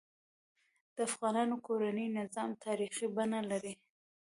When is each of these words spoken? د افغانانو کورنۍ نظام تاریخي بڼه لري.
د 0.95 0.97
افغانانو 1.09 1.55
کورنۍ 1.65 2.07
نظام 2.19 2.49
تاریخي 2.65 3.05
بڼه 3.15 3.39
لري. 3.51 3.73